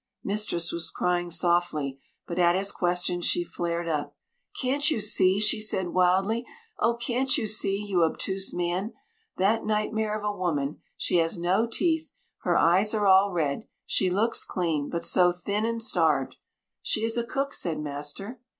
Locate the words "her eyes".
12.39-12.95